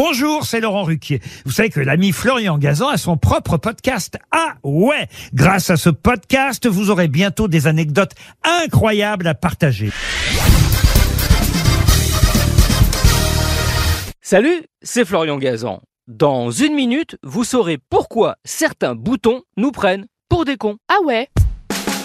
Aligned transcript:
Bonjour, 0.00 0.46
c'est 0.46 0.60
Laurent 0.60 0.84
Ruquier. 0.84 1.20
Vous 1.44 1.50
savez 1.50 1.70
que 1.70 1.80
l'ami 1.80 2.12
Florian 2.12 2.56
Gazan 2.56 2.86
a 2.86 2.96
son 2.98 3.16
propre 3.16 3.56
podcast. 3.56 4.16
Ah 4.30 4.54
ouais 4.62 5.08
Grâce 5.34 5.70
à 5.70 5.76
ce 5.76 5.90
podcast, 5.90 6.68
vous 6.68 6.90
aurez 6.90 7.08
bientôt 7.08 7.48
des 7.48 7.66
anecdotes 7.66 8.12
incroyables 8.44 9.26
à 9.26 9.34
partager. 9.34 9.90
Salut, 14.20 14.62
c'est 14.82 15.04
Florian 15.04 15.36
Gazan. 15.36 15.80
Dans 16.06 16.52
une 16.52 16.74
minute, 16.74 17.16
vous 17.24 17.42
saurez 17.42 17.78
pourquoi 17.90 18.36
certains 18.44 18.94
boutons 18.94 19.42
nous 19.56 19.72
prennent 19.72 20.06
pour 20.28 20.44
des 20.44 20.56
cons. 20.56 20.76
Ah 20.88 21.02
ouais 21.04 21.26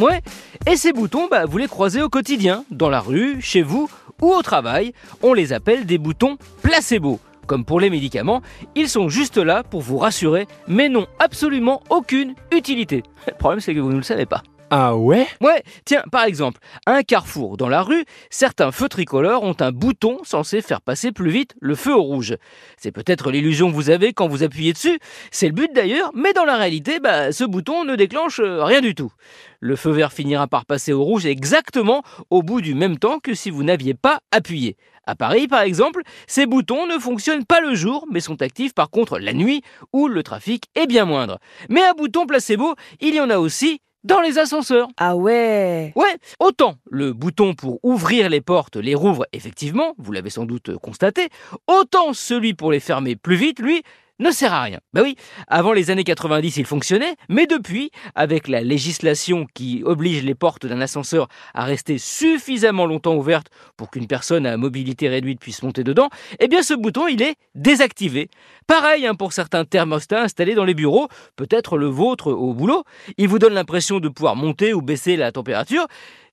Ouais, 0.00 0.22
et 0.68 0.74
ces 0.74 0.92
boutons, 0.92 1.28
bah, 1.30 1.44
vous 1.44 1.58
les 1.58 1.68
croisez 1.68 2.02
au 2.02 2.08
quotidien, 2.08 2.64
dans 2.72 2.90
la 2.90 2.98
rue, 2.98 3.40
chez 3.40 3.62
vous 3.62 3.88
ou 4.20 4.32
au 4.32 4.42
travail. 4.42 4.92
On 5.22 5.34
les 5.34 5.52
appelle 5.52 5.86
des 5.86 5.98
boutons 5.98 6.36
placebo. 6.62 7.20
Comme 7.46 7.64
pour 7.64 7.80
les 7.80 7.90
médicaments, 7.90 8.42
ils 8.74 8.88
sont 8.88 9.08
juste 9.08 9.36
là 9.38 9.62
pour 9.62 9.80
vous 9.80 9.98
rassurer, 9.98 10.46
mais 10.66 10.88
n'ont 10.88 11.06
absolument 11.18 11.82
aucune 11.90 12.34
utilité. 12.52 13.02
Le 13.26 13.34
problème, 13.34 13.60
c'est 13.60 13.74
que 13.74 13.80
vous 13.80 13.92
ne 13.92 13.96
le 13.96 14.02
savez 14.02 14.26
pas. 14.26 14.42
Ah 14.70 14.96
ouais? 14.96 15.28
Ouais, 15.40 15.62
tiens, 15.84 16.02
par 16.10 16.24
exemple, 16.24 16.60
à 16.86 16.94
un 16.94 17.02
carrefour 17.04 17.56
dans 17.56 17.68
la 17.68 17.82
rue, 17.82 18.04
certains 18.30 18.72
feux 18.72 18.88
tricolores 18.88 19.44
ont 19.44 19.54
un 19.60 19.70
bouton 19.70 20.18
censé 20.24 20.60
faire 20.60 20.80
passer 20.80 21.12
plus 21.12 21.30
vite 21.30 21.54
le 21.60 21.76
feu 21.76 21.94
au 21.94 22.02
rouge. 22.02 22.34
C'est 22.76 22.90
peut-être 22.90 23.30
l'illusion 23.30 23.70
que 23.70 23.76
vous 23.76 23.90
avez 23.90 24.12
quand 24.12 24.26
vous 24.26 24.42
appuyez 24.42 24.72
dessus, 24.72 24.98
c'est 25.30 25.46
le 25.46 25.52
but 25.52 25.72
d'ailleurs, 25.72 26.10
mais 26.14 26.32
dans 26.32 26.44
la 26.44 26.56
réalité, 26.56 26.98
bah, 26.98 27.30
ce 27.30 27.44
bouton 27.44 27.84
ne 27.84 27.94
déclenche 27.94 28.40
euh, 28.40 28.64
rien 28.64 28.80
du 28.80 28.96
tout. 28.96 29.12
Le 29.60 29.76
feu 29.76 29.92
vert 29.92 30.12
finira 30.12 30.48
par 30.48 30.66
passer 30.66 30.92
au 30.92 31.04
rouge 31.04 31.26
exactement 31.26 32.02
au 32.30 32.42
bout 32.42 32.60
du 32.60 32.74
même 32.74 32.98
temps 32.98 33.20
que 33.20 33.34
si 33.34 33.50
vous 33.50 33.62
n'aviez 33.62 33.94
pas 33.94 34.18
appuyé. 34.32 34.76
À 35.06 35.14
Paris, 35.14 35.46
par 35.46 35.60
exemple, 35.60 36.02
ces 36.26 36.46
boutons 36.46 36.88
ne 36.88 36.98
fonctionnent 36.98 37.44
pas 37.44 37.60
le 37.60 37.76
jour, 37.76 38.04
mais 38.10 38.18
sont 38.18 38.42
actifs 38.42 38.74
par 38.74 38.90
contre 38.90 39.20
la 39.20 39.32
nuit, 39.32 39.62
où 39.92 40.08
le 40.08 40.24
trafic 40.24 40.64
est 40.74 40.88
bien 40.88 41.04
moindre. 41.04 41.38
Mais 41.68 41.84
un 41.84 41.92
bouton 41.92 42.26
placebo, 42.26 42.74
il 43.00 43.14
y 43.14 43.20
en 43.20 43.30
a 43.30 43.38
aussi 43.38 43.80
dans 44.06 44.20
les 44.20 44.38
ascenseurs. 44.38 44.88
Ah 44.96 45.16
ouais 45.16 45.92
Ouais, 45.96 46.16
autant 46.38 46.76
le 46.90 47.12
bouton 47.12 47.54
pour 47.54 47.80
ouvrir 47.82 48.28
les 48.28 48.40
portes 48.40 48.76
les 48.76 48.94
rouvre 48.94 49.26
effectivement, 49.32 49.94
vous 49.98 50.12
l'avez 50.12 50.30
sans 50.30 50.44
doute 50.44 50.76
constaté, 50.78 51.28
autant 51.66 52.12
celui 52.12 52.54
pour 52.54 52.70
les 52.70 52.80
fermer 52.80 53.16
plus 53.16 53.36
vite, 53.36 53.58
lui, 53.58 53.82
ne 54.18 54.30
sert 54.30 54.52
à 54.52 54.62
rien. 54.62 54.80
Bah 54.92 55.02
oui, 55.02 55.16
avant 55.46 55.72
les 55.72 55.90
années 55.90 56.04
90, 56.04 56.56
il 56.56 56.64
fonctionnait, 56.64 57.16
mais 57.28 57.46
depuis, 57.46 57.90
avec 58.14 58.48
la 58.48 58.62
législation 58.62 59.46
qui 59.54 59.82
oblige 59.84 60.22
les 60.22 60.34
portes 60.34 60.66
d'un 60.66 60.80
ascenseur 60.80 61.28
à 61.54 61.64
rester 61.64 61.98
suffisamment 61.98 62.86
longtemps 62.86 63.14
ouvertes 63.14 63.48
pour 63.76 63.90
qu'une 63.90 64.06
personne 64.06 64.46
à 64.46 64.56
mobilité 64.56 65.08
réduite 65.08 65.40
puisse 65.40 65.62
monter 65.62 65.84
dedans, 65.84 66.08
eh 66.40 66.48
bien 66.48 66.62
ce 66.62 66.74
bouton, 66.74 67.08
il 67.08 67.22
est 67.22 67.36
désactivé. 67.54 68.30
Pareil 68.66 69.06
hein, 69.06 69.14
pour 69.14 69.32
certains 69.32 69.64
thermostats 69.64 70.22
installés 70.22 70.54
dans 70.54 70.64
les 70.64 70.74
bureaux, 70.74 71.08
peut-être 71.36 71.76
le 71.76 71.86
vôtre 71.86 72.32
au 72.32 72.54
boulot, 72.54 72.84
il 73.18 73.28
vous 73.28 73.38
donne 73.38 73.54
l'impression 73.54 74.00
de 74.00 74.08
pouvoir 74.08 74.36
monter 74.36 74.72
ou 74.72 74.80
baisser 74.80 75.16
la 75.16 75.32
température, 75.32 75.86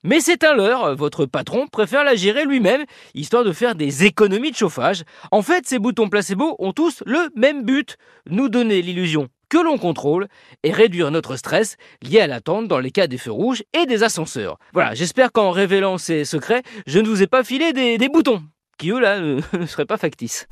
mais 0.03 0.19
c'est 0.19 0.43
un 0.43 0.53
leurre, 0.53 0.95
votre 0.95 1.25
patron 1.25 1.67
préfère 1.67 2.03
la 2.03 2.15
gérer 2.15 2.45
lui-même, 2.45 2.83
histoire 3.13 3.43
de 3.43 3.53
faire 3.53 3.75
des 3.75 4.03
économies 4.05 4.51
de 4.51 4.55
chauffage. 4.55 5.03
En 5.31 5.41
fait, 5.41 5.65
ces 5.65 5.79
boutons 5.79 6.09
placebo 6.09 6.55
ont 6.59 6.73
tous 6.73 7.03
le 7.05 7.29
même 7.35 7.63
but, 7.63 7.97
nous 8.29 8.49
donner 8.49 8.81
l'illusion 8.81 9.29
que 9.53 9.59
l'on 9.59 9.77
contrôle 9.77 10.27
et 10.63 10.71
réduire 10.71 11.11
notre 11.11 11.35
stress 11.35 11.77
lié 12.01 12.21
à 12.21 12.27
l'attente 12.27 12.67
dans 12.67 12.79
les 12.79 12.89
cas 12.89 13.05
des 13.05 13.19
feux 13.19 13.31
rouges 13.31 13.63
et 13.73 13.85
des 13.85 14.01
ascenseurs. 14.01 14.57
Voilà, 14.73 14.95
j'espère 14.95 15.31
qu'en 15.31 15.51
révélant 15.51 15.99
ces 15.99 16.25
secrets, 16.25 16.63
je 16.87 16.97
ne 16.97 17.07
vous 17.07 17.21
ai 17.21 17.27
pas 17.27 17.43
filé 17.43 17.71
des, 17.71 18.09
boutons, 18.09 18.41
qui 18.79 18.89
eux 18.89 18.99
là 18.99 19.19
ne 19.19 19.41
seraient 19.67 19.85
pas 19.85 19.97
factices. 19.97 20.47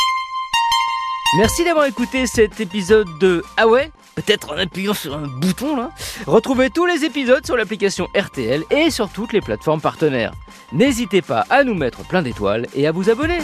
Merci 1.38 1.64
d'avoir 1.64 1.86
écouté 1.86 2.28
cet 2.28 2.60
épisode 2.60 3.08
de 3.20 3.42
Ah 3.56 3.68
ouais 3.68 3.90
Peut-être 4.16 4.52
en 4.52 4.58
appuyant 4.58 4.94
sur 4.94 5.16
un 5.16 5.28
bouton 5.28 5.78
là. 5.78 5.92
Retrouvez 6.28 6.70
tous 6.70 6.86
les 6.86 7.06
épisodes 7.06 7.46
sur 7.46 7.56
l'application 7.56 8.08
RTL 8.14 8.64
et 8.70 8.92
sur 8.92 9.10
toutes 9.10 9.32
les 9.32 9.40
plateformes 9.40 9.80
partenaires. 9.80 10.34
N'hésitez 10.74 11.22
pas 11.22 11.46
à 11.50 11.64
nous 11.64 11.74
mettre 11.74 12.06
plein 12.06 12.22
d'étoiles 12.22 12.68
et 12.76 12.86
à 12.86 12.92
vous 12.92 13.10
abonner. 13.10 13.40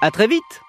À 0.00 0.10
très 0.10 0.26
vite 0.26 0.62